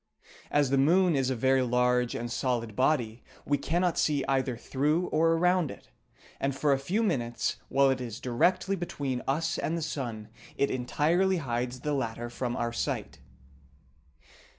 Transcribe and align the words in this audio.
As 0.49 0.71
the 0.71 0.79
moon 0.79 1.15
is 1.15 1.29
a 1.29 1.35
very 1.35 1.61
large 1.61 2.15
and 2.15 2.31
solid 2.31 2.75
body, 2.75 3.23
we 3.45 3.59
cannot 3.59 3.99
see 3.99 4.25
either 4.27 4.57
through 4.57 5.05
or 5.09 5.33
around 5.33 5.69
it, 5.69 5.91
and 6.39 6.55
for 6.55 6.73
a 6.73 6.79
few 6.79 7.03
minutes 7.03 7.57
while 7.69 7.91
it 7.91 8.01
is 8.01 8.19
directly 8.19 8.75
between 8.75 9.21
us 9.27 9.59
and 9.59 9.77
the 9.77 9.83
sun 9.83 10.29
it 10.57 10.71
entirely 10.71 11.37
hides 11.37 11.81
the 11.81 11.93
latter 11.93 12.31
from 12.31 12.57
our 12.57 12.73
sight. 12.73 13.19